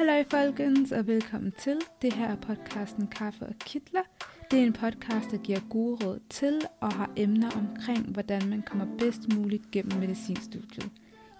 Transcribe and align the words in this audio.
Hallo 0.00 0.24
folkens, 0.30 0.92
og 0.92 1.06
velkommen 1.06 1.52
til. 1.58 1.78
Det 2.02 2.12
her 2.12 2.28
er 2.28 2.36
podcasten 2.36 3.06
Kaffe 3.06 3.46
og 3.46 3.54
Kitler. 3.60 4.02
Det 4.50 4.58
er 4.58 4.66
en 4.66 4.72
podcast, 4.72 5.30
der 5.30 5.36
giver 5.36 5.60
gode 5.70 6.06
råd 6.06 6.20
til 6.30 6.60
og 6.80 6.92
har 6.92 7.10
emner 7.16 7.50
omkring, 7.50 8.12
hvordan 8.12 8.48
man 8.48 8.62
kommer 8.62 8.86
bedst 8.98 9.20
muligt 9.34 9.70
gennem 9.70 10.00
medicinstudiet. 10.00 10.90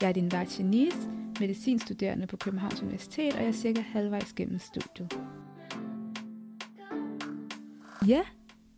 Jeg 0.01 0.09
er 0.09 0.13
din 0.13 0.33
vært 0.33 0.59
Janice, 0.59 1.11
medicinstuderende 1.41 2.27
på 2.27 2.37
Københavns 2.37 2.83
Universitet, 2.83 3.35
og 3.35 3.41
jeg 3.41 3.49
er 3.49 3.53
cirka 3.53 3.81
halvvejs 3.81 4.33
gennem 4.33 4.59
studiet. 4.59 5.19
Ja, 8.07 8.23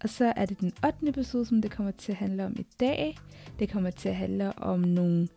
og 0.03 0.09
så 0.09 0.33
er 0.37 0.47
det 0.47 0.61
den 0.61 0.73
8. 0.87 1.09
episode, 1.09 1.47
som 1.47 1.63
det 1.63 1.71
kommer 1.71 1.93
til 1.93 2.13
at 2.13 2.19
handle 2.19 2.47
om 2.47 2.57
i 2.59 2.67
dag. 2.81 3.19
Det 3.59 3.71
kommer 3.73 3.91
til 3.91 4.09
at 4.09 4.17
handle 4.17 4.59
om 4.59 4.81
nogle 4.81 5.29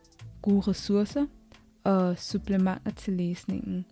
gode 0.42 0.62
ressourcer 0.62 1.26
og 1.84 2.18
supplementer 2.20 2.92
til 2.92 3.14
læsningen. 3.14 3.86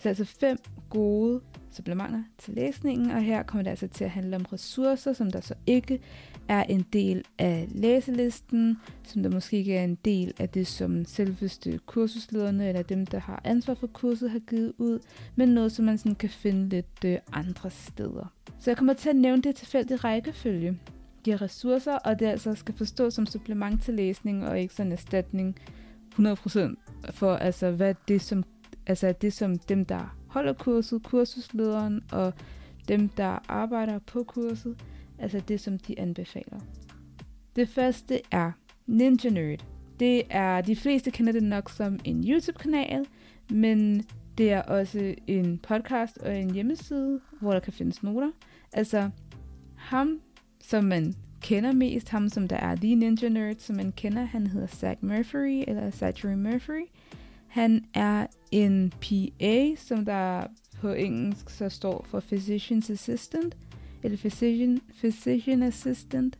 Så 0.00 0.08
altså 0.08 0.24
fem 0.24 0.58
gode 0.90 1.40
supplementer 1.70 2.22
til 2.38 2.54
læsningen, 2.54 3.10
og 3.10 3.22
her 3.22 3.42
kommer 3.42 3.62
det 3.62 3.70
altså 3.70 3.88
til 3.88 4.04
at 4.04 4.10
handle 4.10 4.36
om 4.36 4.42
ressourcer, 4.52 5.12
som 5.12 5.30
der 5.30 5.40
så 5.40 5.54
ikke 5.66 6.00
er 6.48 6.62
en 6.62 6.86
del 6.92 7.24
af 7.38 7.68
læselisten, 7.70 8.76
som 9.04 9.22
der 9.22 9.30
måske 9.30 9.56
ikke 9.56 9.76
er 9.76 9.84
en 9.84 9.98
del 10.04 10.34
af 10.38 10.48
det, 10.48 10.66
som 10.66 11.04
selveste 11.04 11.80
kursuslederne 11.86 12.68
eller 12.68 12.82
dem, 12.82 13.06
der 13.06 13.18
har 13.18 13.40
ansvar 13.44 13.74
for 13.74 13.86
kurset, 13.86 14.30
har 14.30 14.38
givet 14.38 14.72
ud, 14.78 14.98
men 15.36 15.48
noget, 15.48 15.72
som 15.72 15.84
man 15.84 15.98
sådan 15.98 16.14
kan 16.14 16.30
finde 16.30 16.68
lidt 16.68 17.04
øh, 17.04 17.18
andre 17.32 17.70
steder. 17.70 18.32
Så 18.58 18.70
jeg 18.70 18.76
kommer 18.76 18.94
til 18.94 19.08
at 19.08 19.16
nævne 19.16 19.42
det 19.42 19.56
tilfældig 19.56 20.04
rækkefølge. 20.04 20.78
De 21.24 21.36
ressourcer, 21.36 21.94
og 21.94 22.18
det 22.18 22.26
altså 22.26 22.54
skal 22.54 22.74
forstås 22.74 23.14
som 23.14 23.26
supplement 23.26 23.82
til 23.82 23.94
læsning, 23.94 24.46
og 24.46 24.60
ikke 24.60 24.74
sådan 24.74 24.86
en 24.86 24.92
erstatning 24.92 25.56
100% 26.18 27.10
for, 27.10 27.34
altså, 27.34 27.70
hvad 27.70 27.94
det, 28.08 28.22
som, 28.22 28.44
altså, 28.86 29.12
det, 29.12 29.32
som 29.32 29.58
dem, 29.58 29.84
der 29.84 30.16
holder 30.28 30.52
kurset, 30.52 31.02
kursuslederen 31.02 32.02
og 32.12 32.32
dem, 32.88 33.08
der 33.08 33.38
arbejder 33.48 33.98
på 33.98 34.24
kurset, 34.24 34.76
altså 35.18 35.40
det, 35.48 35.60
som 35.60 35.78
de 35.78 36.00
anbefaler. 36.00 36.60
Det 37.56 37.68
første 37.68 38.20
er 38.30 38.52
Ninja 38.86 39.30
Nerd. 39.30 39.64
Det 40.00 40.22
er, 40.30 40.60
de 40.60 40.76
fleste 40.76 41.10
kender 41.10 41.32
det 41.32 41.42
nok 41.42 41.70
som 41.70 41.98
en 42.04 42.24
YouTube-kanal, 42.28 43.06
men 43.50 44.04
det 44.38 44.52
er 44.52 44.62
også 44.62 45.14
en 45.26 45.58
podcast 45.58 46.18
og 46.18 46.38
en 46.38 46.50
hjemmeside, 46.50 47.20
hvor 47.40 47.52
der 47.52 47.60
kan 47.60 47.72
findes 47.72 48.02
noter. 48.02 48.30
Altså 48.72 49.10
ham, 49.76 50.20
som 50.60 50.84
man 50.84 51.14
kender 51.40 51.72
mest, 51.72 52.08
ham 52.08 52.28
som 52.28 52.48
der 52.48 52.56
er 52.56 52.74
The 52.74 52.94
Ninja 52.94 53.28
Nerd, 53.28 53.56
som 53.58 53.76
man 53.76 53.92
kender, 53.92 54.24
han 54.24 54.46
hedder 54.46 54.66
Zach 54.66 54.98
Murphy, 55.04 55.64
eller 55.68 55.90
Zachary 55.90 56.34
Murphy. 56.34 56.86
Han 57.50 57.84
er 57.94 58.26
en 58.50 58.92
PA, 59.00 59.74
som 59.76 60.04
der 60.04 60.46
på 60.80 60.92
engelsk 60.92 61.50
så 61.50 61.68
står 61.68 62.06
for 62.08 62.20
Physician's 62.20 62.92
Assistant, 62.92 63.56
eller 64.02 64.18
Physician, 64.18 64.80
physician 64.98 65.62
Assistant. 65.62 66.38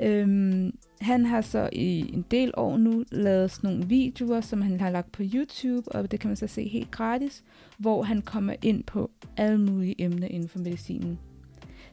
Øhm, 0.00 0.72
han 1.00 1.26
har 1.26 1.40
så 1.40 1.68
i 1.72 2.14
en 2.14 2.24
del 2.30 2.52
år 2.56 2.76
nu 2.76 3.04
lavet 3.10 3.50
sådan 3.50 3.70
nogle 3.70 3.86
videoer, 3.86 4.40
som 4.40 4.62
han 4.62 4.80
har 4.80 4.90
lagt 4.90 5.12
på 5.12 5.22
YouTube, 5.34 5.92
og 5.92 6.10
det 6.10 6.20
kan 6.20 6.28
man 6.28 6.36
så 6.36 6.46
se 6.46 6.68
helt 6.68 6.90
gratis, 6.90 7.44
hvor 7.78 8.02
han 8.02 8.22
kommer 8.22 8.54
ind 8.62 8.84
på 8.84 9.10
alle 9.36 9.60
mulige 9.60 9.94
emner 9.98 10.28
inden 10.28 10.48
for 10.48 10.58
medicinen. 10.58 11.18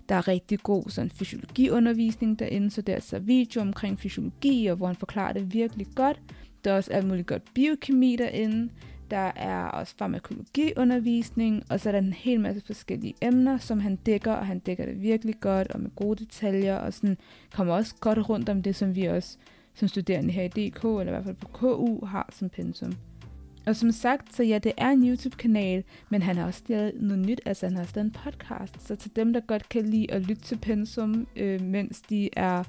Der 0.09 0.16
er 0.16 0.28
rigtig 0.28 0.59
god 0.59 0.83
sådan 0.89 1.09
fysiologiundervisning 1.09 2.39
derinde, 2.39 2.72
så 2.72 2.81
der 2.81 2.95
er 2.95 3.00
så 3.00 3.19
video 3.19 3.61
omkring 3.61 4.00
fysiologi, 4.00 4.66
og 4.66 4.78
hvor 4.78 4.88
han 4.88 4.95
forklarer 4.95 5.33
det 5.33 5.53
virkelig 5.53 5.88
godt. 5.95 6.22
Der 6.66 6.71
er 6.71 6.75
også 6.75 6.91
alt 6.94 7.08
muligt 7.08 7.27
godt 7.27 7.53
biokemi 7.53 8.16
derinde. 8.16 8.69
Der 9.12 9.31
er 9.35 9.66
også 9.66 9.94
farmakologiundervisning, 9.97 11.63
og 11.69 11.79
så 11.79 11.89
er 11.89 11.91
der 11.91 12.00
en 12.00 12.13
hel 12.13 12.39
masse 12.39 12.62
forskellige 12.66 13.13
emner, 13.22 13.57
som 13.57 13.79
han 13.79 13.95
dækker, 13.95 14.34
og 14.34 14.47
han 14.47 14.59
dækker 14.59 14.85
det 14.85 15.01
virkelig 15.01 15.35
godt, 15.39 15.72
og 15.72 15.79
med 15.79 15.89
gode 15.95 16.25
detaljer, 16.25 16.75
og 16.75 16.94
sådan 16.94 17.17
kommer 17.53 17.73
også 17.73 17.95
godt 18.00 18.29
rundt 18.29 18.50
om 18.50 18.62
det, 18.62 18.75
som 18.75 18.95
vi 18.95 19.06
også 19.06 19.38
som 19.73 19.88
studerende 19.88 20.34
her 20.34 20.44
i 20.44 20.47
DK, 20.47 20.84
eller 20.84 21.07
i 21.07 21.09
hvert 21.09 21.23
fald 21.23 21.35
på 21.35 21.47
KU, 21.47 22.06
har 22.06 22.29
som 22.34 22.50
pensum. 22.50 22.94
Og 23.66 23.75
som 23.75 23.91
sagt, 23.91 24.35
så 24.35 24.44
ja, 24.44 24.57
det 24.57 24.72
er 24.78 24.89
en 24.89 25.09
YouTube-kanal, 25.09 25.84
men 26.09 26.22
han 26.22 26.38
har 26.38 26.45
også 26.45 26.62
lavet 26.68 26.94
noget 27.01 27.25
nyt, 27.25 27.41
altså 27.45 27.66
han 27.66 27.75
har 27.75 27.81
også 27.81 27.94
lavet 27.95 28.06
en 28.06 28.16
podcast. 28.23 28.88
Så 28.88 28.95
til 28.95 29.16
dem, 29.16 29.34
der 29.34 29.39
godt 29.39 29.69
kan 29.69 29.85
lide 29.85 30.12
at 30.12 30.22
lytte 30.22 30.41
til 30.41 30.57
pensum, 30.57 31.28
øh, 31.35 31.62
mens 31.62 32.01
de 32.01 32.29
er 32.34 32.63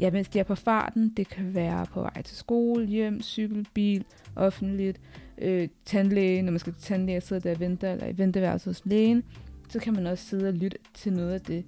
ja, 0.00 0.10
mens 0.10 0.28
de 0.28 0.38
er 0.38 0.44
på 0.44 0.54
farten, 0.54 1.12
det 1.16 1.28
kan 1.28 1.54
være 1.54 1.86
på 1.86 2.00
vej 2.00 2.22
til 2.22 2.36
skole, 2.36 2.86
hjem, 2.86 3.22
cykel, 3.22 3.66
bil, 3.74 4.04
offentligt, 4.36 5.00
øh, 5.38 5.68
tandlæge, 5.84 6.42
når 6.42 6.52
man 6.52 6.58
skal 6.58 6.72
til 6.72 6.82
tandlæge 6.82 7.16
og 7.16 7.22
sidder 7.22 7.42
der 7.42 7.54
og 7.54 7.60
venter, 7.60 7.92
eller 7.92 8.06
i 8.06 8.18
venteværelset 8.18 8.70
hos 8.70 8.82
lægen, 8.84 9.22
så 9.68 9.78
kan 9.78 9.92
man 9.92 10.06
også 10.06 10.24
sidde 10.24 10.48
og 10.48 10.54
lytte 10.54 10.78
til 10.94 11.12
noget 11.12 11.32
af 11.32 11.40
det. 11.40 11.64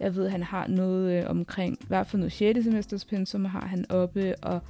Jeg 0.00 0.16
ved, 0.16 0.24
at 0.24 0.32
han 0.32 0.42
har 0.42 0.66
noget 0.66 1.12
øh, 1.12 1.30
omkring, 1.30 1.78
i 1.80 1.86
hvert 1.88 2.06
fald 2.06 2.20
noget 2.20 2.32
6. 2.32 2.64
semesters 2.64 3.04
pensum 3.04 3.44
har 3.44 3.66
han 3.66 3.90
oppe, 3.90 4.34
og 4.42 4.60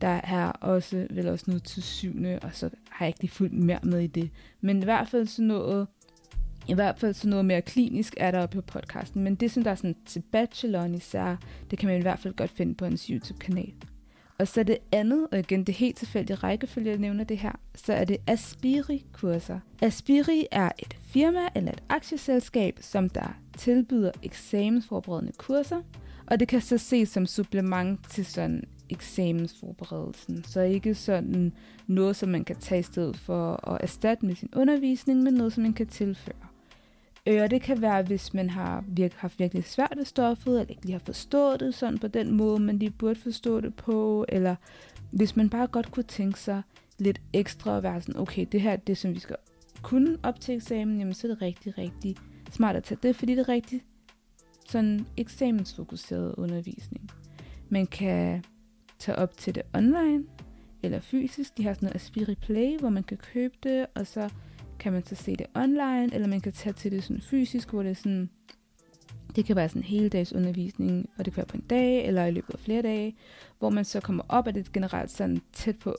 der 0.00 0.20
er 0.24 0.46
også 0.50 1.06
vel 1.10 1.28
også 1.28 1.44
noget 1.48 1.62
til 1.62 1.82
syvende, 1.82 2.38
og 2.42 2.50
så 2.52 2.70
har 2.90 3.04
jeg 3.04 3.08
ikke 3.08 3.20
lige 3.20 3.30
fuldt 3.30 3.52
mere 3.52 3.78
med 3.82 4.00
i 4.00 4.06
det. 4.06 4.30
Men 4.60 4.82
i 4.82 4.84
hvert 4.84 5.08
fald 5.08 5.26
sådan 5.26 5.46
noget, 5.46 5.86
i 6.70 6.74
hvert 6.74 6.98
fald 6.98 7.14
sådan 7.14 7.30
noget 7.30 7.44
mere 7.44 7.62
klinisk 7.62 8.14
er 8.16 8.30
der 8.30 8.46
på 8.46 8.60
podcasten. 8.60 9.22
Men 9.22 9.34
det, 9.34 9.50
som 9.50 9.64
der 9.64 9.70
er 9.70 9.74
sådan 9.74 9.96
til 10.06 10.22
bacheloren 10.32 10.94
især, 10.94 11.36
det 11.70 11.78
kan 11.78 11.88
man 11.88 11.98
i 11.98 12.02
hvert 12.02 12.18
fald 12.18 12.34
godt 12.34 12.50
finde 12.50 12.74
på 12.74 12.84
hans 12.84 13.06
YouTube-kanal. 13.06 13.72
Og 14.38 14.48
så 14.48 14.62
det 14.62 14.78
andet, 14.92 15.26
og 15.32 15.38
igen 15.38 15.64
det 15.64 15.74
helt 15.74 15.96
tilfældige 15.96 16.34
rækkefølge, 16.36 16.90
jeg 16.90 16.98
nævner 16.98 17.24
det 17.24 17.38
her, 17.38 17.52
så 17.74 17.92
er 17.92 18.04
det 18.04 18.16
Aspiri-kurser. 18.26 19.60
Aspiri 19.82 20.46
er 20.50 20.70
et 20.78 20.96
firma 21.00 21.40
eller 21.54 21.72
et 21.72 21.82
aktieselskab, 21.88 22.78
som 22.80 23.08
der 23.08 23.38
tilbyder 23.56 24.10
eksamensforberedende 24.22 25.32
kurser, 25.38 25.82
og 26.26 26.40
det 26.40 26.48
kan 26.48 26.60
så 26.60 26.78
ses 26.78 27.08
som 27.08 27.26
supplement 27.26 28.10
til 28.10 28.26
sådan 28.26 28.64
eksamensforberedelsen. 28.90 30.44
Så 30.44 30.60
ikke 30.60 30.94
sådan 30.94 31.52
noget, 31.86 32.16
som 32.16 32.28
man 32.28 32.44
kan 32.44 32.56
tage 32.56 32.78
i 32.78 32.82
stedet 32.82 33.16
for 33.16 33.68
at 33.70 33.80
erstatte 33.80 34.26
med 34.26 34.34
sin 34.34 34.48
undervisning, 34.56 35.22
men 35.22 35.34
noget, 35.34 35.52
som 35.52 35.62
man 35.62 35.72
kan 35.72 35.86
tilføre. 35.86 36.49
Øh, 37.30 37.42
og 37.42 37.50
det 37.50 37.62
kan 37.62 37.82
være, 37.82 38.02
hvis 38.02 38.34
man 38.34 38.50
har 38.50 38.84
virke, 38.88 39.14
haft 39.18 39.38
virkelig 39.38 39.64
svært 39.64 39.92
ved 39.96 40.04
stoffet, 40.04 40.60
eller 40.60 40.70
ikke 40.70 40.82
lige 40.82 40.92
har 40.92 41.02
forstået 41.04 41.60
det 41.60 41.74
sådan 41.74 41.98
på 41.98 42.08
den 42.08 42.36
måde, 42.36 42.62
man 42.62 42.78
lige 42.78 42.90
burde 42.90 43.20
forstå 43.20 43.60
det 43.60 43.74
på, 43.74 44.24
eller 44.28 44.56
hvis 45.10 45.36
man 45.36 45.50
bare 45.50 45.66
godt 45.66 45.90
kunne 45.90 46.02
tænke 46.02 46.40
sig 46.40 46.62
lidt 46.98 47.20
ekstra 47.32 47.70
og 47.76 47.82
være 47.82 48.00
sådan, 48.00 48.20
okay, 48.20 48.46
det 48.52 48.60
her 48.60 48.72
er 48.72 48.76
det, 48.76 48.98
som 48.98 49.14
vi 49.14 49.18
skal 49.18 49.36
kunne 49.82 50.16
op 50.22 50.40
til 50.40 50.54
eksamen, 50.54 50.98
jamen 50.98 51.14
så 51.14 51.26
er 51.26 51.30
det 51.30 51.42
rigtig, 51.42 51.78
rigtig 51.78 52.16
smart 52.50 52.76
at 52.76 52.84
tage 52.84 52.98
det, 53.02 53.16
fordi 53.16 53.34
det 53.34 53.40
er 53.40 53.48
rigtig 53.48 53.82
sådan 54.68 55.06
eksamensfokuseret 55.16 56.34
undervisning. 56.34 57.10
Man 57.68 57.86
kan 57.86 58.44
tage 58.98 59.16
op 59.16 59.36
til 59.36 59.54
det 59.54 59.62
online 59.74 60.24
eller 60.82 61.00
fysisk. 61.00 61.58
De 61.58 61.64
har 61.64 61.74
sådan 61.74 61.86
noget 61.86 61.96
Aspiri 61.96 62.34
Play, 62.34 62.78
hvor 62.78 62.88
man 62.88 63.02
kan 63.02 63.16
købe 63.16 63.54
det, 63.62 63.86
og 63.94 64.06
så 64.06 64.30
kan 64.80 64.92
man 64.92 65.06
så 65.06 65.14
se 65.14 65.36
det 65.36 65.46
online, 65.54 66.14
eller 66.14 66.28
man 66.28 66.40
kan 66.40 66.52
tage 66.52 66.72
til 66.72 66.92
det 66.92 67.04
sådan 67.04 67.20
fysisk, 67.20 67.70
hvor 67.70 67.82
det 67.82 67.90
er 67.90 67.94
sådan, 67.94 68.30
det 69.36 69.44
kan 69.44 69.56
være 69.56 69.68
sådan 69.68 69.82
en 69.82 69.86
hele 69.86 70.08
dags 70.08 70.32
undervisning, 70.32 71.08
og 71.18 71.24
det 71.24 71.32
kan 71.34 71.36
være 71.36 71.46
på 71.46 71.56
en 71.56 71.64
dag, 71.70 72.06
eller 72.06 72.24
i 72.24 72.30
løbet 72.30 72.54
af 72.54 72.60
flere 72.60 72.82
dage, 72.82 73.16
hvor 73.58 73.70
man 73.70 73.84
så 73.84 74.00
kommer 74.00 74.22
op, 74.28 74.46
og 74.46 74.54
det 74.54 74.66
er 74.66 74.72
generelt 74.72 75.10
sådan 75.10 75.42
tæt 75.52 75.78
på 75.78 75.96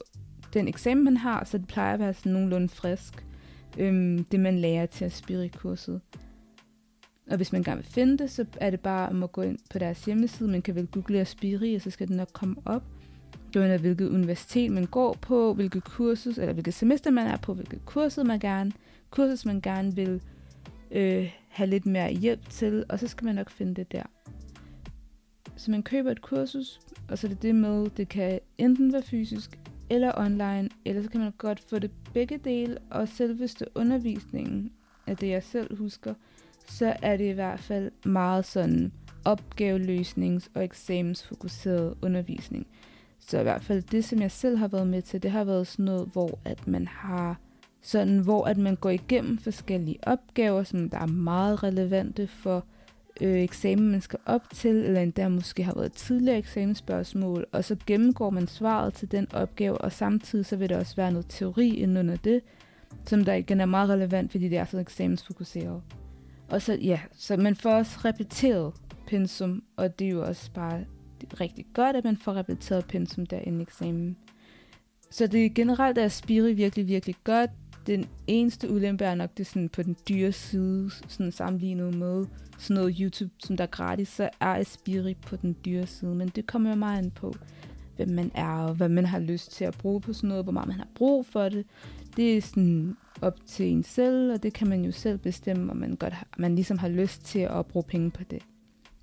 den 0.54 0.68
eksamen, 0.68 1.04
man 1.04 1.16
har, 1.16 1.44
så 1.44 1.58
det 1.58 1.66
plejer 1.66 1.94
at 1.94 2.00
være 2.00 2.14
sådan 2.14 2.32
nogenlunde 2.32 2.68
frisk, 2.68 3.26
øhm, 3.78 4.24
det 4.24 4.40
man 4.40 4.58
lærer 4.58 4.86
til 4.86 5.04
Aspiri-kurset. 5.04 6.00
Og 7.30 7.36
hvis 7.36 7.52
man 7.52 7.62
gerne 7.62 7.82
vil 7.82 7.90
finde 7.90 8.18
det, 8.18 8.30
så 8.30 8.44
er 8.60 8.70
det 8.70 8.80
bare 8.80 9.08
om 9.08 9.22
at 9.22 9.32
gå 9.32 9.42
ind 9.42 9.58
på 9.70 9.78
deres 9.78 10.04
hjemmeside. 10.04 10.48
Man 10.48 10.62
kan 10.62 10.74
vel 10.74 10.86
google 10.86 11.20
Aspiri, 11.20 11.74
og 11.74 11.80
så 11.80 11.90
skal 11.90 12.08
det 12.08 12.16
nok 12.16 12.28
komme 12.32 12.56
op. 12.64 12.82
Det 13.54 13.70
er 13.70 13.78
hvilket 13.78 14.08
universitet 14.08 14.72
man 14.72 14.84
går 14.84 15.12
på, 15.12 15.54
hvilket 15.54 15.84
kursus, 15.84 16.38
eller 16.38 16.52
hvilket 16.52 16.74
semester 16.74 17.10
man 17.10 17.26
er 17.26 17.36
på, 17.36 17.54
hvilket 17.54 17.84
kursus 17.84 18.24
man 18.24 18.38
gerne, 18.38 18.72
kursus 19.10 19.46
man 19.46 19.60
gerne 19.60 19.94
vil 19.94 20.22
øh, 20.90 21.32
have 21.48 21.70
lidt 21.70 21.86
mere 21.86 22.12
hjælp 22.12 22.48
til, 22.48 22.84
og 22.88 22.98
så 22.98 23.08
skal 23.08 23.24
man 23.24 23.34
nok 23.34 23.50
finde 23.50 23.74
det 23.74 23.92
der. 23.92 24.02
Så 25.56 25.70
man 25.70 25.82
køber 25.82 26.10
et 26.10 26.22
kursus, 26.22 26.80
og 27.08 27.18
så 27.18 27.26
er 27.26 27.28
det 27.28 27.42
det 27.42 27.54
med, 27.54 27.90
det 27.96 28.08
kan 28.08 28.40
enten 28.58 28.92
være 28.92 29.02
fysisk 29.02 29.58
eller 29.90 30.12
online, 30.16 30.68
eller 30.84 31.02
så 31.02 31.10
kan 31.10 31.20
man 31.20 31.32
godt 31.38 31.60
få 31.60 31.78
det 31.78 31.90
begge 32.12 32.38
dele, 32.38 32.78
og 32.90 33.08
selveste 33.08 33.66
undervisningen 33.74 34.72
af 35.06 35.16
det, 35.16 35.28
jeg 35.28 35.42
selv 35.42 35.76
husker, 35.76 36.14
så 36.66 36.96
er 37.02 37.16
det 37.16 37.24
i 37.24 37.32
hvert 37.32 37.60
fald 37.60 37.90
meget 38.04 38.44
sådan 38.44 38.92
opgaveløsnings- 39.28 40.48
og 40.54 40.64
eksamensfokuseret 40.64 41.94
undervisning. 42.02 42.66
Så 43.28 43.38
i 43.38 43.42
hvert 43.42 43.62
fald 43.62 43.82
det, 43.82 44.04
som 44.04 44.20
jeg 44.20 44.30
selv 44.30 44.56
har 44.56 44.68
været 44.68 44.86
med 44.86 45.02
til, 45.02 45.22
det 45.22 45.30
har 45.30 45.44
været 45.44 45.66
sådan 45.66 45.84
noget, 45.84 46.08
hvor 46.12 46.38
at 46.44 46.66
man 46.66 46.86
har 46.86 47.40
sådan, 47.82 48.18
hvor 48.18 48.44
at 48.44 48.58
man 48.58 48.76
går 48.76 48.90
igennem 48.90 49.38
forskellige 49.38 49.98
opgaver, 50.02 50.62
som 50.62 50.90
der 50.90 50.98
er 50.98 51.06
meget 51.06 51.62
relevante 51.62 52.26
for 52.26 52.64
øh, 53.20 53.40
eksamen, 53.40 53.90
man 53.90 54.00
skal 54.00 54.18
op 54.26 54.42
til, 54.54 54.76
eller 54.76 55.00
endda 55.00 55.28
måske 55.28 55.64
har 55.64 55.74
været 55.74 55.92
tidligere 55.92 56.38
eksamensspørgsmål, 56.38 57.46
og 57.52 57.64
så 57.64 57.76
gennemgår 57.86 58.30
man 58.30 58.48
svaret 58.48 58.94
til 58.94 59.12
den 59.12 59.26
opgave, 59.34 59.78
og 59.78 59.92
samtidig 59.92 60.46
så 60.46 60.56
vil 60.56 60.68
der 60.68 60.78
også 60.78 60.96
være 60.96 61.12
noget 61.12 61.26
teori 61.28 61.68
inden 61.68 61.96
under 61.96 62.16
det, 62.16 62.40
som 63.06 63.24
der 63.24 63.34
igen 63.34 63.60
er 63.60 63.66
meget 63.66 63.90
relevant, 63.90 64.30
fordi 64.30 64.48
det 64.48 64.58
er 64.58 64.64
så 64.64 64.78
eksamensfokuseret. 64.78 65.82
Og 66.48 66.62
så, 66.62 66.74
ja, 66.74 67.00
så 67.12 67.36
man 67.36 67.56
får 67.56 67.70
også 67.70 67.98
repeteret 68.04 68.72
pensum, 69.06 69.62
og 69.76 69.98
det 69.98 70.06
er 70.06 70.10
jo 70.10 70.24
også 70.24 70.50
bare 70.52 70.84
rigtig 71.40 71.66
godt, 71.74 71.96
at 71.96 72.04
man 72.04 72.16
får 72.16 72.34
repeteret 72.34 72.84
pensum 72.84 73.26
der 73.26 73.38
inden 73.38 73.60
eksamen. 73.60 74.16
Så 75.10 75.26
det 75.26 75.54
generelt 75.54 75.98
er 75.98 76.08
Spiri 76.08 76.52
virkelig, 76.52 76.86
virkelig 76.86 77.16
godt. 77.24 77.50
Den 77.86 78.08
eneste 78.26 78.70
ulempe 78.70 79.04
er 79.04 79.14
nok 79.14 79.30
det 79.38 79.46
sådan 79.46 79.68
på 79.68 79.82
den 79.82 79.96
dyre 80.08 80.32
side, 80.32 80.90
sådan 81.08 81.32
sammenlignet 81.32 81.94
med 81.94 82.24
sådan 82.58 82.74
noget 82.74 82.96
YouTube, 83.00 83.32
som 83.38 83.56
der 83.56 83.64
er 83.64 83.68
gratis, 83.68 84.08
så 84.08 84.28
er 84.40 84.46
Aspiri 84.54 85.14
på 85.14 85.36
den 85.36 85.56
dyre 85.64 85.86
side. 85.86 86.14
Men 86.14 86.28
det 86.28 86.46
kommer 86.46 86.70
jo 86.70 86.76
meget 86.76 86.98
an 86.98 87.10
på, 87.10 87.34
hvem 87.96 88.08
man 88.08 88.30
er, 88.34 88.56
og 88.56 88.74
hvad 88.74 88.88
man 88.88 89.06
har 89.06 89.18
lyst 89.18 89.52
til 89.52 89.64
at 89.64 89.78
bruge 89.78 90.00
på 90.00 90.12
sådan 90.12 90.28
noget, 90.28 90.44
hvor 90.44 90.52
meget 90.52 90.68
man 90.68 90.76
har 90.76 90.88
brug 90.94 91.26
for 91.26 91.48
det. 91.48 91.66
Det 92.16 92.36
er 92.36 92.40
sådan 92.40 92.96
op 93.22 93.46
til 93.46 93.66
en 93.66 93.84
selv, 93.84 94.32
og 94.32 94.42
det 94.42 94.52
kan 94.52 94.68
man 94.68 94.84
jo 94.84 94.92
selv 94.92 95.18
bestemme, 95.18 95.70
om 95.70 95.76
man, 95.76 95.96
godt 95.96 96.12
har, 96.12 96.26
man 96.38 96.54
ligesom 96.54 96.78
har 96.78 96.88
lyst 96.88 97.24
til 97.24 97.38
at 97.38 97.66
bruge 97.66 97.84
penge 97.84 98.10
på 98.10 98.22
det. 98.30 98.42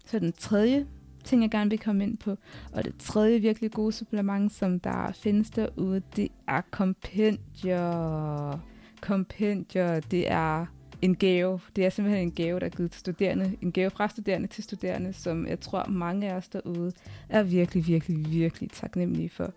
Så 0.05 0.19
den 0.19 0.31
tredje 0.31 0.85
ting, 1.29 1.41
jeg 1.41 1.51
gerne 1.51 1.69
vil 1.69 1.79
komme 1.79 2.03
ind 2.03 2.17
på, 2.17 2.37
og 2.73 2.85
det 2.85 2.93
tredje 2.99 3.39
virkelig 3.39 3.71
gode 3.71 3.91
supplement, 3.91 4.53
som 4.53 4.79
der 4.79 5.11
findes 5.11 5.49
derude, 5.49 6.01
det 6.15 6.27
er 6.47 6.61
kompendier. 6.71 8.59
Kompendier, 9.01 9.99
det 9.99 10.31
er 10.31 10.65
en 11.01 11.15
gave. 11.15 11.59
Det 11.75 11.85
er 11.85 11.89
simpelthen 11.89 12.23
en 12.23 12.31
gave, 12.31 12.59
der 12.59 12.65
er 12.65 12.69
givet 12.69 12.91
til 12.91 12.99
studerende. 12.99 13.55
En 13.61 13.71
gave 13.71 13.89
fra 13.89 14.07
studerende 14.07 14.47
til 14.47 14.63
studerende, 14.63 15.13
som 15.13 15.47
jeg 15.47 15.59
tror 15.59 15.85
mange 15.89 16.31
af 16.31 16.35
os 16.35 16.47
derude 16.47 16.91
er 17.29 17.43
virkelig, 17.43 17.87
virkelig, 17.87 18.31
virkelig 18.31 18.69
taknemmelige 18.71 19.29
for. 19.29 19.53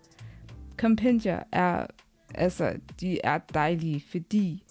Kompendier 0.77 1.39
er, 1.51 1.85
altså, 2.35 2.73
de 3.01 3.19
er 3.23 3.37
dejlige, 3.53 4.03
fordi 4.11 4.63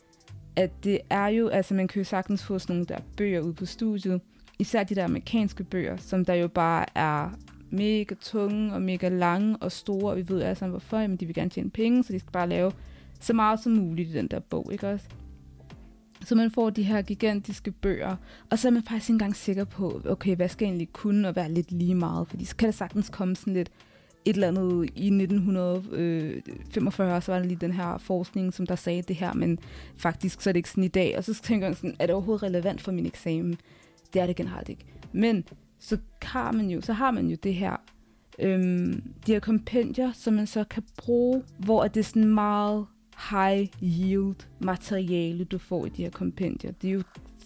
at 0.56 0.84
det 0.84 0.98
er 1.10 1.26
jo, 1.26 1.48
altså 1.48 1.75
man 1.75 1.88
kan 1.88 2.00
jo 2.00 2.05
sagtens 2.05 2.44
få 2.44 2.58
sådan 2.58 2.76
nogle 2.76 2.87
der 2.87 2.98
bøger 3.16 3.40
ud 3.40 3.52
på 3.52 3.66
studiet, 3.66 4.20
især 4.58 4.84
de 4.84 4.94
der 4.94 5.04
amerikanske 5.04 5.64
bøger, 5.64 5.96
som 5.96 6.25
der 6.25 6.34
jo 6.34 6.49
bare 6.49 6.87
er 6.94 7.31
mega 7.70 8.14
tunge 8.20 8.75
og 8.75 8.82
mega 8.82 9.08
lange 9.08 9.56
og 9.56 9.72
store, 9.72 10.10
og 10.10 10.16
vi 10.16 10.28
ved 10.28 10.43
alle 10.43 10.54
sammen 10.54 10.72
hvorfor, 10.72 10.99
men 10.99 11.16
de 11.16 11.26
vil 11.26 11.34
gerne 11.34 11.50
tjene 11.50 11.70
penge, 11.70 12.04
så 12.04 12.12
de 12.12 12.19
skal 12.19 12.32
bare 12.32 12.49
lave 12.49 12.72
så 13.20 13.32
meget 13.32 13.60
som 13.60 13.72
muligt 13.72 14.08
i 14.08 14.12
den 14.12 14.26
der 14.26 14.40
bog, 14.40 14.69
ikke 14.72 14.88
også? 14.88 15.06
Så 16.25 16.34
man 16.34 16.50
får 16.50 16.70
de 16.70 16.82
her 16.82 17.02
gigantiske 17.02 17.70
bøger, 17.70 18.16
og 18.50 18.58
så 18.58 18.69
er 18.69 18.72
man 18.72 18.82
faktisk 18.82 19.08
ikke 19.08 19.14
engang 19.14 19.37
sikker 19.37 19.64
på, 19.64 20.02
okay, 20.08 20.37
hvad 20.37 20.49
skal 20.49 20.64
jeg 20.64 20.70
egentlig 20.70 20.93
kunne 20.93 21.28
og 21.28 21.37
være 21.37 21.52
lidt 21.52 21.72
lige 21.72 21.94
meget, 21.94 22.28
fordi 22.28 22.44
så 22.44 22.56
kan 22.56 22.66
det 22.66 22.75
sagtens 22.75 23.08
komme 23.08 23.37
sådan 23.37 23.55
lidt 23.55 23.70
et 24.25 24.34
eller 24.34 24.48
andet 24.48 24.90
i 24.94 25.06
1945, 25.06 27.16
øh, 27.16 27.22
så 27.22 27.32
var 27.32 27.38
der 27.38 27.46
lige 27.46 27.58
den 27.60 27.72
her 27.72 27.98
forskning, 27.98 28.55
som 28.55 28.66
der 28.66 28.76
sagde 28.76 29.02
det 29.02 29.16
her, 29.16 29.34
men 29.34 29.58
faktisk 29.96 30.40
så 30.40 30.50
er 30.50 30.52
det 30.52 30.58
ikke 30.58 30.70
sådan 30.70 30.84
i 30.84 30.88
dag. 30.88 31.19
Og 31.19 31.25
så 31.25 31.34
tænker 31.34 31.66
jeg 31.66 31.76
sådan, 31.76 31.96
er 31.98 32.06
det 32.06 32.14
overhovedet 32.14 32.43
relevant 32.43 32.81
for 32.81 32.93
min 32.93 33.06
eksamen? 33.06 33.56
Det 34.12 34.22
er 34.22 34.26
det 34.26 34.36
generelt 34.36 34.68
ikke. 34.68 34.84
Men 35.12 35.44
så 35.78 35.98
har 36.22 36.52
man 36.52 36.70
jo, 36.70 36.80
så 36.80 36.92
har 36.92 37.10
man 37.10 37.26
jo 37.26 37.36
det 37.42 37.54
her, 37.54 37.76
øhm, 38.38 39.02
de 39.26 39.32
her 39.32 39.40
kompendier, 39.40 40.12
som 40.12 40.34
man 40.34 40.46
så 40.46 40.64
kan 40.64 40.82
bruge, 40.96 41.42
hvor 41.58 41.86
det 41.88 42.00
er 42.00 42.04
sådan 42.04 42.34
meget 42.34 42.86
high 43.30 43.68
yield 43.82 44.36
materiale, 44.58 45.44
du 45.44 45.58
får 45.58 45.86
i 45.86 45.88
de 45.88 46.02
her 46.02 46.10
kompendier. 46.10 46.72
Det 46.72 46.88
er 46.88 46.92
jo 46.92 47.02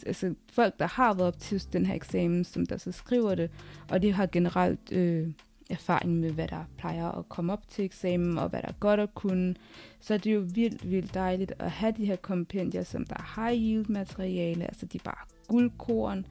altså, 0.06 0.34
folk, 0.52 0.78
der 0.78 0.86
har 0.86 1.14
været 1.14 1.28
op 1.28 1.38
til 1.38 1.72
den 1.72 1.86
her 1.86 1.94
eksamen, 1.94 2.44
som 2.44 2.66
der 2.66 2.76
så 2.76 2.92
skriver 2.92 3.34
det, 3.34 3.50
og 3.90 4.02
de 4.02 4.12
har 4.12 4.26
generelt 4.26 4.92
øh, 4.92 5.28
erfaring 5.70 6.20
med, 6.20 6.30
hvad 6.30 6.48
der 6.48 6.64
plejer 6.78 7.18
at 7.18 7.28
komme 7.28 7.52
op 7.52 7.68
til 7.68 7.84
eksamen, 7.84 8.38
og 8.38 8.48
hvad 8.48 8.62
der 8.62 8.68
er 8.68 8.78
godt 8.80 9.00
at 9.00 9.14
kunne. 9.14 9.54
Så 10.00 10.18
det 10.18 10.26
er 10.26 10.34
jo 10.34 10.46
vildt, 10.54 10.90
vildt 10.90 11.14
dejligt 11.14 11.52
at 11.58 11.70
have 11.70 11.94
de 11.96 12.04
her 12.04 12.16
kompendier, 12.16 12.82
som 12.82 13.06
der 13.06 13.16
er 13.16 13.40
high 13.40 13.62
yield 13.62 13.86
materiale, 13.88 14.64
altså 14.64 14.86
de 14.86 14.98
er 14.98 15.02
bare 15.04 15.26
guldkorn, 15.48 16.26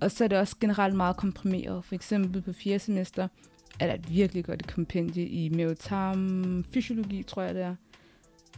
og 0.00 0.10
så 0.10 0.24
er 0.24 0.28
det 0.28 0.38
også 0.38 0.56
generelt 0.60 0.94
meget 0.96 1.16
komprimeret. 1.16 1.84
For 1.84 1.94
eksempel 1.94 2.42
på 2.42 2.52
fjerde 2.52 2.78
semester 2.78 3.28
er 3.80 3.86
der 3.86 3.94
et 3.94 4.10
virkelig 4.10 4.44
godt 4.44 4.74
kompendie 4.74 5.28
i 5.28 5.48
mavetarm 5.48 6.64
fysiologi, 6.72 7.22
tror 7.22 7.42
jeg 7.42 7.54
det 7.54 7.62
er. 7.62 7.74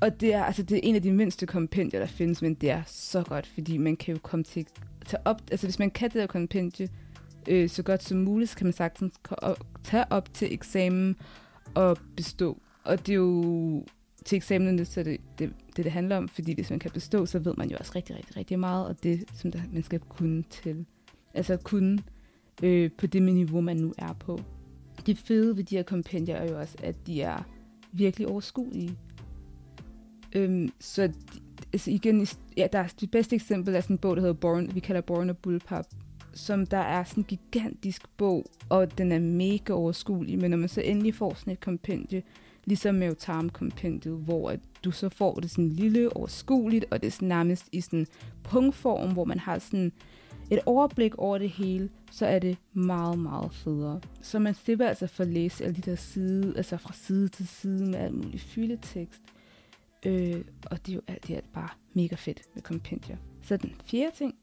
Og 0.01 0.21
det 0.21 0.35
er, 0.35 0.45
altså, 0.45 0.63
det 0.63 0.77
er 0.77 0.81
en 0.83 0.95
af 0.95 1.03
de 1.03 1.13
mindste 1.13 1.47
kompendier, 1.47 2.01
der 2.01 2.07
findes, 2.07 2.43
men 2.43 2.55
det 2.55 2.71
er 2.71 2.83
så 2.87 3.23
godt, 3.23 3.47
fordi 3.47 3.77
man 3.77 3.97
kan 3.97 4.15
jo 4.15 4.21
komme 4.23 4.45
til 4.45 4.61
at 5.01 5.07
tage 5.07 5.21
op, 5.25 5.43
altså 5.51 5.67
hvis 5.67 5.79
man 5.79 5.91
kan 5.91 6.11
det 6.11 6.21
her 6.21 6.27
kompendie 6.27 6.89
øh, 7.49 7.69
så 7.69 7.83
godt 7.83 8.03
som 8.03 8.19
muligt, 8.19 8.51
så 8.51 8.57
kan 8.57 8.67
man 8.67 8.73
sagtens 8.73 9.15
tage 9.85 10.05
op 10.11 10.35
til 10.35 10.55
eksamen 10.55 11.17
og 11.75 11.97
bestå. 12.17 12.61
Og 12.85 13.07
det 13.07 13.13
er 13.13 13.17
jo 13.17 13.85
til 14.25 14.37
eksamen, 14.37 14.85
så 14.85 15.03
det, 15.03 15.21
det, 15.39 15.53
det, 15.77 15.85
det 15.85 15.93
handler 15.93 16.17
om, 16.17 16.29
fordi 16.29 16.55
hvis 16.55 16.71
man 16.71 16.79
kan 16.79 16.91
bestå, 16.91 17.27
så 17.27 17.39
ved 17.39 17.55
man 17.57 17.71
jo 17.71 17.77
også 17.81 17.93
rigtig, 17.97 18.17
rigtig, 18.17 18.37
rigtig 18.37 18.59
meget, 18.59 18.87
og 18.87 19.03
det, 19.03 19.25
som 19.35 19.53
der, 19.53 19.61
man 19.73 19.83
skal 19.83 20.01
kunne 20.01 20.43
til 20.43 20.87
altså 21.35 21.57
kunne 21.57 21.99
øh, 22.63 22.91
på 22.99 23.07
det 23.07 23.23
niveau, 23.23 23.61
man 23.61 23.77
nu 23.77 23.95
er 23.99 24.13
på. 24.13 24.41
Det 25.07 25.19
fede 25.19 25.57
ved 25.57 25.65
de 25.65 25.77
her 25.77 25.83
kompendier 25.83 26.37
er 26.37 26.53
jo 26.53 26.61
også, 26.61 26.77
at 26.83 27.07
de 27.07 27.23
er 27.23 27.43
virkelig 27.93 28.29
overskuelige. 28.29 28.97
Øhm, 30.35 30.73
så 30.81 31.13
altså 31.73 31.91
igen, 31.91 32.27
ja, 32.57 32.67
der 32.73 32.79
er 32.79 32.89
det 33.01 33.11
bedste 33.11 33.37
eksempel 33.37 33.75
er 33.75 33.81
sådan 33.81 33.95
en 33.95 33.99
bog, 33.99 34.17
der 34.17 34.23
hedder 34.23 34.35
Born, 34.35 34.75
vi 34.75 34.81
kalder 34.81 35.01
Born 35.01 35.31
og 35.31 35.39
Bullpup, 35.39 35.87
som 36.35 36.67
der 36.67 36.79
er 36.79 37.05
sådan 37.05 37.21
en 37.21 37.25
gigantisk 37.25 38.03
bog, 38.17 38.47
og 38.69 38.99
den 38.99 39.13
er 39.13 39.19
mega 39.19 39.73
overskuelig, 39.73 40.39
men 40.39 40.51
når 40.51 40.59
man 40.59 40.69
så 40.69 40.81
endelig 40.81 41.15
får 41.15 41.35
sådan 41.35 41.53
et 41.53 41.61
kompendie, 41.61 42.23
ligesom 42.65 42.95
med 42.95 43.51
kompendiet, 43.51 44.15
hvor 44.15 44.51
at 44.51 44.61
du 44.85 44.91
så 44.91 45.09
får 45.09 45.35
det 45.35 45.51
sådan 45.51 45.69
lille 45.69 46.17
overskueligt, 46.17 46.85
og 46.91 47.01
det 47.01 47.07
er 47.07 47.11
sådan 47.11 47.29
nærmest 47.29 47.69
i 47.73 47.81
sådan 47.81 48.07
punktform, 48.43 49.13
hvor 49.13 49.25
man 49.25 49.39
har 49.39 49.59
sådan 49.59 49.93
et 50.51 50.61
overblik 50.67 51.15
over 51.15 51.39
det 51.39 51.51
hele, 51.51 51.91
så 52.11 52.27
er 52.27 52.39
det 52.39 52.59
meget, 52.73 53.19
meget 53.19 53.53
federe. 53.53 54.01
Så 54.23 54.39
man 54.39 54.55
slipper 54.55 54.89
altså 54.89 55.07
for 55.07 55.23
at 55.23 55.29
læse 55.29 55.65
alle 55.65 55.77
de 55.77 55.91
der 55.91 55.97
side, 55.97 56.53
altså 56.57 56.77
fra 56.77 56.93
side 56.93 57.29
til 57.29 57.49
side 57.49 57.91
med 57.91 57.99
alt 57.99 58.15
muligt 58.15 58.43
fyldetekst. 58.43 59.23
Øh, 60.07 60.45
og 60.71 60.87
det 60.87 60.93
er 60.93 60.97
jo 60.97 61.01
alt 61.07 61.29
det 61.29 61.37
er 61.37 61.41
bare 61.55 61.69
mega 61.95 62.15
fedt 62.15 62.43
med 62.55 62.63
kompendier. 62.63 63.17
Så 63.43 63.57
den 63.57 63.75
fjerde 63.85 64.17
ting, 64.17 64.35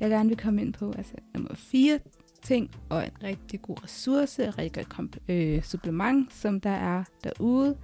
jeg 0.00 0.10
gerne 0.10 0.28
vil 0.28 0.38
komme 0.38 0.62
ind 0.62 0.72
på, 0.72 0.92
altså 0.92 1.14
nummer 1.34 1.54
fire 1.54 1.98
ting, 2.42 2.70
og 2.88 3.04
en 3.04 3.22
rigtig 3.22 3.62
god 3.62 3.84
ressource, 3.84 4.44
et 4.48 4.58
rigtig 4.58 4.86
godt 4.88 5.18
øh, 5.28 5.62
supplement, 5.62 6.32
som 6.32 6.60
der 6.60 6.70
er 6.70 7.04
derude, 7.24 7.76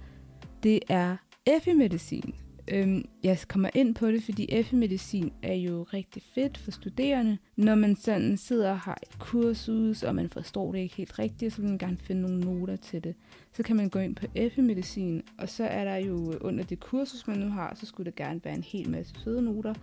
det 0.63 0.79
er 0.89 1.17
FI-medicin. 1.61 2.35
Øhm, 2.71 3.05
jeg 3.23 3.39
kommer 3.47 3.69
ind 3.73 3.95
på 3.95 4.07
det, 4.07 4.23
fordi 4.23 4.63
FE-medicin 4.63 5.33
er 5.43 5.53
jo 5.53 5.83
rigtig 5.83 6.23
fedt 6.35 6.57
for 6.57 6.71
studerende. 6.71 7.37
Når 7.55 7.75
man 7.75 7.95
sådan 7.95 8.37
sidder 8.37 8.71
og 8.71 8.79
har 8.79 8.97
et 9.03 9.19
kursus, 9.19 10.03
og 10.03 10.15
man 10.15 10.29
forstår 10.29 10.71
det 10.71 10.79
ikke 10.79 10.95
helt 10.95 11.19
rigtigt, 11.19 11.53
så 11.53 11.61
vil 11.61 11.69
man 11.69 11.77
gerne 11.77 11.97
finde 11.97 12.21
nogle 12.21 12.39
noter 12.39 12.75
til 12.75 13.03
det. 13.03 13.15
Så 13.53 13.63
kan 13.63 13.75
man 13.75 13.89
gå 13.89 13.99
ind 13.99 14.15
på 14.15 14.25
FE-medicin, 14.55 15.23
og 15.37 15.49
så 15.49 15.63
er 15.63 15.83
der 15.83 15.95
jo 15.95 16.33
under 16.41 16.63
det 16.63 16.79
kursus, 16.79 17.27
man 17.27 17.37
nu 17.37 17.49
har, 17.49 17.75
så 17.75 17.85
skulle 17.85 18.11
der 18.11 18.23
gerne 18.23 18.41
være 18.43 18.55
en 18.55 18.63
hel 18.63 18.89
masse 18.89 19.15
fede 19.23 19.41
noter, 19.41 19.73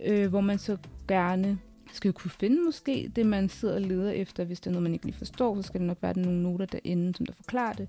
øh, 0.00 0.28
hvor 0.28 0.40
man 0.40 0.58
så 0.58 0.76
gerne 1.08 1.58
skal 1.92 2.12
kunne 2.12 2.30
finde 2.30 2.62
måske 2.64 3.12
det, 3.16 3.26
man 3.26 3.48
sidder 3.48 3.74
og 3.74 3.80
leder 3.80 4.10
efter. 4.10 4.44
Hvis 4.44 4.60
der 4.60 4.70
er 4.70 4.72
noget, 4.72 4.82
man 4.82 4.92
ikke 4.92 5.04
lige 5.04 5.16
forstår, 5.16 5.56
så 5.56 5.62
skal 5.62 5.80
det 5.80 5.86
nok 5.86 5.98
være 6.02 6.18
nogle 6.18 6.42
noter 6.42 6.66
derinde, 6.66 7.14
som 7.14 7.26
der 7.26 7.34
forklarer 7.34 7.72
det. 7.72 7.88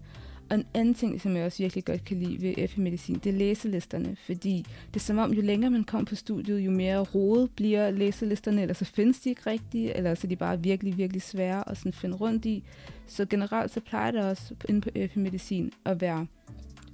Og 0.50 0.56
en 0.56 0.66
anden 0.74 0.94
ting, 0.94 1.22
som 1.22 1.36
jeg 1.36 1.46
også 1.46 1.64
virkelig 1.64 1.86
godt 1.86 2.06
kan 2.06 2.18
lide 2.20 2.42
ved 2.42 2.68
FE-medicin, 2.68 3.16
det 3.16 3.30
er 3.30 3.38
læselisterne, 3.38 4.18
fordi 4.26 4.66
det 4.88 4.96
er 4.96 5.04
som 5.04 5.18
om, 5.18 5.34
jo 5.34 5.42
længere 5.42 5.72
man 5.72 5.84
kommer 5.84 6.06
på 6.06 6.16
studiet, 6.16 6.60
jo 6.60 6.72
mere 6.72 7.00
rodet 7.00 7.52
bliver 7.52 7.92
læselisterne, 7.92 8.62
eller 8.62 8.74
så 8.74 8.86
findes 8.86 9.20
de 9.20 9.30
ikke 9.30 9.50
rigtige, 9.50 9.98
eller 9.98 10.16
så 10.16 10.28
er 10.28 10.30
de 10.30 10.36
bare 10.36 10.64
virkelig, 10.64 10.98
virkelig 10.98 11.22
svære 11.22 11.70
at 11.70 11.78
sådan 11.78 11.94
finde 11.94 12.16
rundt 12.16 12.46
i. 12.46 12.64
Så 13.08 13.26
generelt 13.26 13.72
så 13.72 13.80
plejer 13.80 14.12
det 14.12 14.22
også 14.22 14.56
inde 14.70 14.82
på 14.82 14.90
FE-medicin 15.14 15.72
at 15.86 16.02
være 16.02 16.28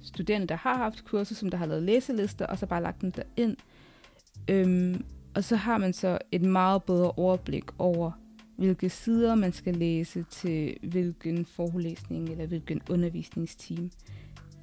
studerende, 0.02 0.46
der 0.46 0.56
har 0.56 0.76
haft 0.76 1.04
kurser, 1.04 1.34
som 1.34 1.50
der 1.50 1.58
har 1.58 1.66
lavet 1.66 1.82
læselister, 1.82 2.46
og 2.46 2.58
så 2.58 2.66
bare 2.66 2.82
lagt 2.82 3.02
dem 3.02 3.12
derind. 3.12 3.56
Øhm, 4.48 5.04
og 5.34 5.44
så 5.44 5.56
har 5.56 5.78
man 5.78 5.92
så 5.92 6.18
et 6.32 6.42
meget 6.42 6.82
bedre 6.82 7.10
overblik 7.10 7.64
over, 7.78 8.10
hvilke 8.56 8.88
sider 8.88 9.34
man 9.34 9.52
skal 9.52 9.76
læse 9.76 10.24
til 10.30 10.76
hvilken 10.82 11.44
forelæsning 11.44 12.28
eller 12.28 12.46
hvilken 12.46 12.80
undervisningsteam. 12.90 13.90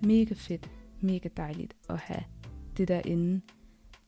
Mega 0.04 0.34
fedt, 0.34 0.70
mega 1.02 1.30
dejligt 1.38 1.76
at 1.90 1.98
have 1.98 2.24
det 2.78 2.88
derinde. 2.88 3.42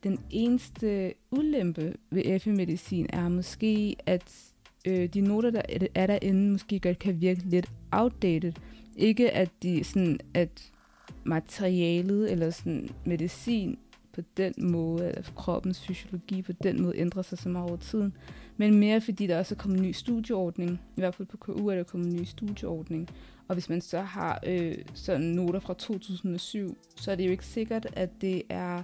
Den 0.04 0.20
eneste 0.30 1.13
ulempe 1.32 1.94
ved 2.12 2.40
FE-medicin 2.40 3.08
er 3.10 3.30
måske, 3.30 3.96
at 4.06 4.54
øh, 4.88 5.10
de 5.10 5.22
noter, 5.22 5.52
der 5.52 5.62
er 5.96 6.08
derinde, 6.08 6.52
måske 6.52 6.80
godt 6.80 7.00
kan 7.00 7.22
virke 7.22 7.42
lidt 7.46 7.72
outdated. 7.92 8.54
Ikke 8.96 9.32
at 9.32 9.50
de 9.63 9.84
sådan, 9.84 10.20
at 10.34 10.72
materialet 11.24 12.32
eller 12.32 12.50
sådan 12.50 12.90
medicin 13.06 13.78
på 14.13 14.22
den 14.38 14.54
måde, 14.58 15.08
eller 15.08 15.22
kroppens 15.36 15.88
fysiologi 15.88 16.42
på 16.42 16.52
den 16.52 16.82
måde 16.82 16.98
ændrer 16.98 17.22
sig 17.22 17.38
så 17.38 17.50
meget 17.50 17.70
over 17.70 17.78
tiden 17.78 18.13
men 18.57 18.79
mere 18.79 19.01
fordi 19.01 19.27
der 19.27 19.39
også 19.39 19.55
er 19.55 19.60
kommet 19.60 19.79
en 19.79 19.86
ny 19.86 19.91
studieordning. 19.91 20.81
I 20.98 21.01
hvert 21.01 21.15
fald 21.15 21.27
på 21.27 21.38
KU 21.38 21.67
er 21.67 21.75
der 21.75 21.83
kommet 21.83 22.07
en 22.07 22.15
ny 22.15 22.24
studieordning. 22.24 23.10
Og 23.48 23.55
hvis 23.55 23.69
man 23.69 23.81
så 23.81 24.01
har 24.01 24.39
øh, 24.48 24.77
sådan 24.93 25.22
noter 25.22 25.60
fra 25.60 25.74
2007, 25.74 26.77
så 26.95 27.12
er 27.12 27.15
det 27.15 27.25
jo 27.25 27.31
ikke 27.31 27.45
sikkert, 27.45 27.88
at 27.93 28.10
det 28.22 28.41
er 28.50 28.83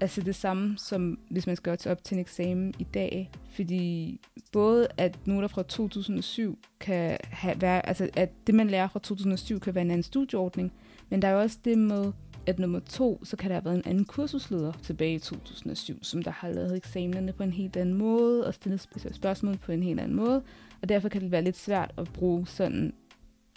altså 0.00 0.20
det 0.20 0.34
samme 0.34 0.78
som 0.78 1.18
hvis 1.30 1.46
man 1.46 1.56
skal 1.56 1.76
til 1.76 1.90
op 1.90 2.04
til 2.04 2.14
en 2.14 2.20
eksamen 2.20 2.74
i 2.78 2.84
dag, 2.94 3.30
fordi 3.50 4.20
både 4.52 4.88
at 4.96 5.18
noter 5.26 5.48
fra 5.48 5.62
2007 5.62 6.58
kan 6.80 7.18
have, 7.24 7.60
være, 7.60 7.86
altså 7.86 8.10
at 8.16 8.30
det 8.46 8.54
man 8.54 8.70
lærer 8.70 8.88
fra 8.88 8.98
2007 8.98 9.60
kan 9.60 9.74
være 9.74 9.82
en 9.84 9.90
anden 9.90 10.02
studieordning, 10.02 10.72
men 11.08 11.22
der 11.22 11.28
er 11.28 11.32
jo 11.32 11.40
også 11.40 11.58
det 11.64 11.78
med, 11.78 12.12
at 12.46 12.58
nummer 12.58 12.78
to, 12.78 13.20
så 13.24 13.36
kan 13.36 13.50
der 13.50 13.54
have 13.54 13.64
været 13.64 13.76
en 13.76 13.86
anden 13.86 14.04
kursusleder 14.04 14.72
tilbage 14.72 15.14
i 15.14 15.18
2007, 15.18 16.04
som 16.04 16.22
der 16.22 16.30
har 16.30 16.48
lavet 16.48 16.76
eksamenerne 16.76 17.32
på 17.32 17.42
en 17.42 17.52
helt 17.52 17.76
anden 17.76 17.94
måde, 17.94 18.46
og 18.46 18.54
stillet 18.54 18.88
spørgsmål 19.12 19.56
på 19.56 19.72
en 19.72 19.82
helt 19.82 20.00
anden 20.00 20.16
måde, 20.16 20.42
og 20.82 20.88
derfor 20.88 21.08
kan 21.08 21.22
det 21.22 21.30
være 21.30 21.42
lidt 21.42 21.56
svært 21.56 21.94
at 21.98 22.12
bruge 22.12 22.46
sådan 22.46 22.92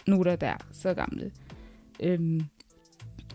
noter, 0.06 0.36
der 0.36 0.46
er 0.46 0.68
så 0.72 0.94
gamle. 0.94 1.32
Øhm, 2.00 2.40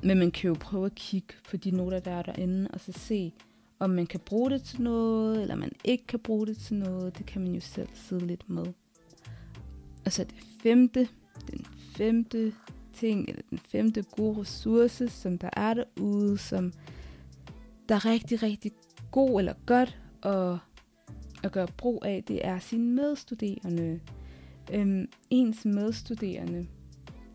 men 0.04 0.18
man 0.18 0.32
kan 0.32 0.48
jo 0.48 0.56
prøve 0.60 0.86
at 0.86 0.96
kigge 0.96 1.34
på 1.50 1.58
de 1.58 1.72
noter, 1.72 2.00
der 2.00 2.12
er 2.12 2.22
derinde, 2.22 2.68
og 2.74 2.80
så 2.80 2.92
se, 2.92 3.34
om 3.80 3.90
man 3.90 4.08
kan 4.08 4.20
bruge 4.20 4.50
det 4.50 4.64
til 4.64 4.82
noget, 4.82 5.42
eller 5.42 5.56
man 5.56 5.72
ikke 5.84 6.08
kan 6.08 6.20
bruge 6.20 6.48
det 6.48 6.58
til 6.58 6.76
noget. 6.76 7.18
Det 7.18 7.26
kan 7.26 7.42
man 7.42 7.54
jo 7.54 7.62
selv 7.62 7.90
sidde 7.94 8.28
lidt 8.28 8.50
med. 8.50 8.66
Og 10.06 10.12
så 10.12 10.24
det 10.24 10.36
femte, 10.64 11.08
den 11.52 11.66
femte 11.96 12.54
ting, 12.96 13.30
eller 13.30 13.42
den 13.50 13.60
femte 13.60 14.04
gode 14.04 14.42
ressource, 14.42 15.10
som 15.10 15.38
der 15.38 15.50
er 15.54 15.74
derude, 15.74 16.38
som 16.38 16.74
der 17.90 17.96
er 17.96 18.06
rigtig, 18.06 18.44
rigtig 18.44 18.72
god 19.12 19.40
eller 19.40 19.54
godt 19.66 20.00
at, 20.24 20.58
at 21.44 21.52
gøre 21.52 21.68
brug 21.78 22.06
af, 22.06 22.24
det 22.28 22.46
er 22.46 22.60
sine 22.60 22.96
medstuderende. 22.96 24.00
Øhm, 24.74 25.08
ens 25.30 25.66
medstuderende 25.66 26.68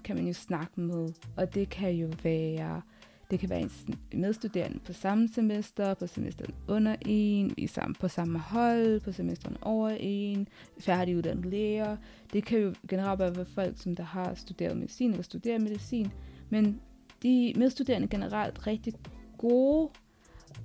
kan 0.05 0.17
man 0.17 0.27
jo 0.27 0.33
snakke 0.33 0.81
med, 0.81 1.09
og 1.37 1.55
det 1.55 1.69
kan 1.69 1.93
jo 1.93 2.11
være 2.23 2.83
det 3.31 3.41
kan 3.41 3.51
være 3.51 3.61
en 3.61 3.71
medstuderende 4.13 4.79
på 4.79 4.93
samme 4.93 5.29
semester, 5.29 5.95
på 5.95 6.07
semesteren 6.07 6.55
under 6.69 6.97
en, 7.07 7.53
vi 7.57 7.65
er 7.65 7.69
sammen 7.69 7.95
på 7.95 8.09
samme 8.09 8.39
hold, 8.39 9.01
på 9.01 9.13
semesteren 9.13 9.57
over 9.63 9.89
en, 10.01 10.49
færdiguddannet 10.79 11.47
læger. 11.47 11.97
Det 12.33 12.45
kan 12.45 12.59
jo 12.59 12.75
generelt 12.89 13.21
være 13.21 13.47
folk, 13.47 13.73
som 13.77 13.97
der 13.97 14.03
har 14.03 14.35
studeret 14.35 14.77
medicin 14.77 15.11
eller 15.11 15.23
studerer 15.23 15.59
medicin, 15.59 16.13
men 16.51 16.81
de 17.23 17.53
medstuderende 17.57 18.07
er 18.07 18.11
generelt 18.11 18.67
rigtig 18.67 18.95
gode 19.39 19.91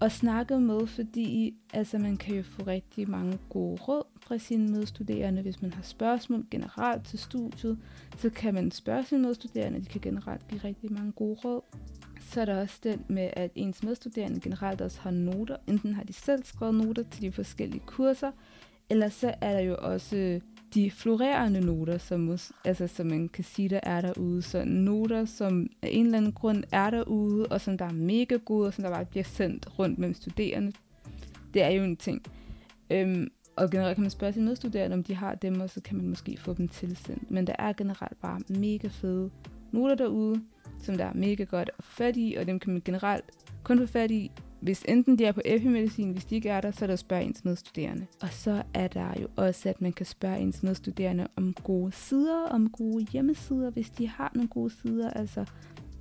at 0.01 0.11
snakke 0.11 0.59
med, 0.59 0.87
fordi 0.87 1.55
altså, 1.73 1.97
man 1.97 2.17
kan 2.17 2.35
jo 2.35 2.43
få 2.43 2.63
rigtig 2.67 3.09
mange 3.09 3.39
gode 3.49 3.81
råd 3.81 4.03
fra 4.19 4.37
sine 4.37 4.67
medstuderende. 4.67 5.41
Hvis 5.41 5.61
man 5.61 5.73
har 5.73 5.83
spørgsmål 5.83 6.45
generelt 6.51 7.05
til 7.05 7.19
studiet, 7.19 7.79
så 8.17 8.29
kan 8.29 8.53
man 8.53 8.71
spørge 8.71 9.03
sine 9.03 9.21
medstuderende. 9.21 9.79
De 9.79 9.85
kan 9.85 10.01
generelt 10.01 10.47
give 10.47 10.61
rigtig 10.63 10.91
mange 10.91 11.11
gode 11.11 11.39
råd. 11.45 11.61
Så 12.31 12.41
er 12.41 12.45
der 12.45 12.61
også 12.61 12.79
den 12.83 13.05
med, 13.07 13.29
at 13.33 13.51
ens 13.55 13.83
medstuderende 13.83 14.39
generelt 14.39 14.81
også 14.81 14.99
har 15.01 15.11
noter. 15.11 15.57
Enten 15.67 15.93
har 15.93 16.03
de 16.03 16.13
selv 16.13 16.43
skrevet 16.43 16.75
noter 16.75 17.03
til 17.11 17.21
de 17.21 17.31
forskellige 17.31 17.83
kurser, 17.85 18.31
eller 18.89 19.09
så 19.09 19.33
er 19.41 19.53
der 19.53 19.59
jo 19.59 19.75
også 19.81 20.17
øh, 20.17 20.41
de 20.73 20.91
florerende 20.91 21.61
noter, 21.61 21.97
som, 21.97 22.37
altså, 22.65 22.87
som 22.87 23.07
man 23.07 23.29
kan 23.29 23.43
sige, 23.43 23.69
der 23.69 23.79
er 23.83 24.01
derude. 24.01 24.41
Så 24.41 24.63
noter, 24.65 25.25
som 25.25 25.67
af 25.81 25.89
en 25.91 26.05
eller 26.05 26.17
anden 26.17 26.31
grund 26.31 26.63
er 26.71 26.89
derude, 26.89 27.45
og 27.45 27.61
som 27.61 27.77
der 27.77 27.85
er 27.85 27.93
mega 27.93 28.35
gode, 28.35 28.67
og 28.67 28.73
som 28.73 28.83
der 28.83 28.91
bare 28.91 29.05
bliver 29.05 29.23
sendt 29.23 29.79
rundt 29.79 29.99
mellem 29.99 30.13
studerende. 30.13 30.71
Det 31.53 31.61
er 31.61 31.69
jo 31.69 31.83
en 31.83 31.97
ting. 31.97 32.21
Øhm, 32.89 33.31
og 33.55 33.71
generelt 33.71 33.95
kan 33.95 34.01
man 34.01 34.11
spørge 34.11 34.33
sine 34.33 34.45
medstuderende, 34.45 34.93
om 34.93 35.03
de 35.03 35.15
har 35.15 35.35
dem, 35.35 35.61
og 35.61 35.69
så 35.69 35.81
kan 35.81 35.97
man 35.97 36.07
måske 36.07 36.37
få 36.37 36.53
dem 36.53 36.67
tilsendt. 36.67 37.31
Men 37.31 37.47
der 37.47 37.55
er 37.59 37.73
generelt 37.73 38.21
bare 38.21 38.41
mega 38.49 38.87
fede 38.87 39.29
noter 39.71 39.95
derude, 39.95 40.41
som 40.79 40.97
der 40.97 41.05
er 41.05 41.13
mega 41.13 41.43
godt 41.43 41.69
at 41.77 41.83
få 41.85 41.91
fat 41.91 42.17
i, 42.17 42.35
og 42.39 42.47
dem 42.47 42.59
kan 42.59 42.73
man 42.73 42.81
generelt 42.85 43.25
kun 43.63 43.79
få 43.79 43.85
fat 43.85 44.11
i, 44.11 44.31
hvis 44.61 44.83
enten 44.87 45.17
det 45.17 45.27
er 45.27 45.31
på 45.31 45.41
epimedicin, 45.45 46.11
hvis 46.11 46.25
de 46.25 46.35
ikke 46.35 46.49
er 46.49 46.61
der, 46.61 46.71
så 46.71 46.85
er 46.85 46.87
der 46.87 46.93
at 46.93 46.99
spørge 46.99 47.23
ens 47.23 47.45
medstuderende. 47.45 48.05
Og 48.21 48.29
så 48.31 48.63
er 48.73 48.87
der 48.87 49.21
jo 49.21 49.27
også, 49.35 49.69
at 49.69 49.81
man 49.81 49.93
kan 49.93 50.05
spørge 50.05 50.39
ens 50.39 50.63
medstuderende 50.63 51.27
om 51.35 51.53
gode 51.53 51.91
sider, 51.91 52.47
om 52.49 52.69
gode 52.69 53.05
hjemmesider, 53.11 53.69
hvis 53.69 53.89
de 53.89 54.07
har 54.07 54.31
nogle 54.35 54.49
gode 54.49 54.69
sider. 54.69 55.09
Altså 55.09 55.45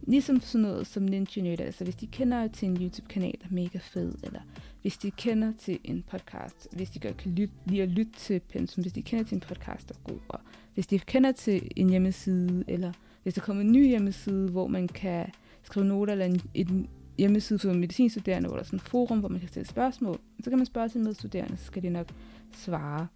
ligesom 0.06 0.40
sådan 0.40 0.62
noget 0.62 0.86
som 0.86 1.02
Ninja 1.02 1.56
altså 1.58 1.84
hvis 1.84 1.96
de 1.96 2.06
kender 2.06 2.48
til 2.48 2.68
en 2.68 2.76
YouTube-kanal, 2.82 3.34
der 3.40 3.46
er 3.50 3.54
mega 3.54 3.78
fed, 3.78 4.14
eller 4.22 4.40
hvis 4.82 4.96
de 4.96 5.10
kender 5.10 5.52
til 5.58 5.78
en 5.84 6.04
podcast, 6.10 6.68
hvis 6.72 6.90
de 6.90 6.98
godt 6.98 7.16
kan 7.16 7.32
lytte, 7.32 7.54
lide 7.66 7.82
at 7.82 7.88
lytte 7.88 8.12
til 8.12 8.40
pensum, 8.40 8.82
hvis 8.82 8.92
de 8.92 9.02
kender 9.02 9.24
til 9.24 9.34
en 9.34 9.40
podcast, 9.40 9.88
der 9.88 9.94
er 9.94 10.12
god, 10.12 10.20
og 10.28 10.40
hvis 10.74 10.86
de 10.86 10.98
kender 10.98 11.32
til 11.32 11.70
en 11.76 11.90
hjemmeside, 11.90 12.64
eller 12.68 12.92
hvis 13.24 13.34
der 13.34 13.40
kommer 13.40 13.62
en 13.62 13.72
ny 13.72 13.86
hjemmeside, 13.86 14.48
hvor 14.48 14.66
man 14.66 14.88
kan 14.88 15.26
skrive 15.62 15.86
noter, 15.86 16.12
eller 16.12 16.26
en, 16.26 16.40
en 16.54 16.88
hjemmeside 17.18 17.58
for 17.58 17.72
medicinstuderende, 17.72 18.48
hvor 18.48 18.56
der 18.56 18.62
er 18.62 18.66
sådan 18.66 18.76
et 18.76 18.82
forum, 18.82 19.18
hvor 19.18 19.28
man 19.28 19.40
kan 19.40 19.48
stille 19.48 19.68
spørgsmål, 19.68 20.18
så 20.40 20.50
kan 20.50 20.58
man 20.58 20.66
spørge 20.66 20.88
sine 20.88 21.04
medstuderende, 21.04 21.56
så 21.56 21.64
skal 21.64 21.82
de 21.82 21.88
nok 21.88 22.08
svare. 22.52 23.06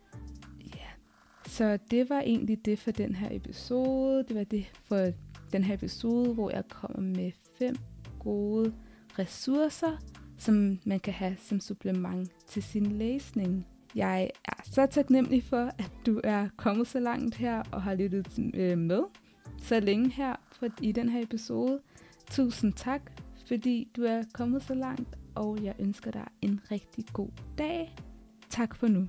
Ja. 0.74 0.88
Så 1.46 1.78
det 1.90 2.10
var 2.10 2.20
egentlig 2.20 2.64
det 2.64 2.78
for 2.78 2.90
den 2.90 3.14
her 3.14 3.28
episode. 3.30 4.24
Det 4.28 4.36
var 4.36 4.44
det 4.44 4.66
for 4.84 5.06
den 5.52 5.64
her 5.64 5.74
episode, 5.74 6.34
hvor 6.34 6.50
jeg 6.50 6.64
kommer 6.68 7.00
med 7.00 7.32
fem 7.58 7.76
gode 8.18 8.72
ressourcer, 9.18 9.96
som 10.38 10.78
man 10.84 11.00
kan 11.00 11.12
have 11.12 11.36
som 11.38 11.60
supplement 11.60 12.30
til 12.46 12.62
sin 12.62 12.86
læsning. 12.86 13.66
Jeg 13.94 14.30
er 14.44 14.62
så 14.64 14.86
taknemmelig 14.86 15.44
for, 15.44 15.70
at 15.78 15.90
du 16.06 16.20
er 16.24 16.48
kommet 16.56 16.86
så 16.86 17.00
langt 17.00 17.34
her 17.34 17.62
og 17.72 17.82
har 17.82 17.94
lyttet 17.94 18.38
øh, 18.54 18.78
med 18.78 19.02
så 19.62 19.80
længe 19.80 20.10
her 20.10 20.36
for, 20.52 20.66
i 20.82 20.92
den 20.92 21.08
her 21.08 21.22
episode. 21.22 21.80
Tusind 22.30 22.72
tak, 22.72 23.02
fordi 23.46 23.88
du 23.96 24.02
er 24.02 24.22
kommet 24.32 24.62
så 24.62 24.74
langt, 24.74 25.18
og 25.34 25.64
jeg 25.64 25.74
ønsker 25.78 26.10
dig 26.10 26.28
en 26.42 26.60
rigtig 26.70 27.04
god 27.12 27.28
dag. 27.58 27.96
Tak 28.50 28.76
for 28.76 28.86
nu. 28.88 29.08